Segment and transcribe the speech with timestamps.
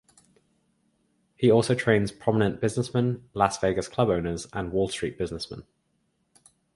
[1.35, 5.61] He also trains prominent businessmen, Las Vegas club owners, and Wall Street businessmen.